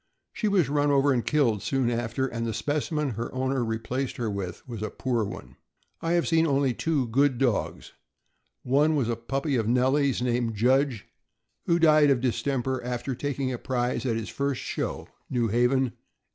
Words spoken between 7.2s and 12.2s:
dogs. One was a puppy of Nellie's, named Judge, who died of